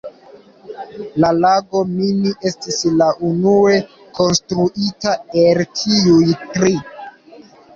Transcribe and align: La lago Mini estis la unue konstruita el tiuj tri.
La 1.23 1.29
lago 1.41 1.81
Mini 1.89 2.31
estis 2.51 2.79
la 3.03 3.11
unue 3.29 3.77
konstruita 4.21 5.15
el 5.45 5.63
tiuj 5.83 6.27
tri. 6.57 6.75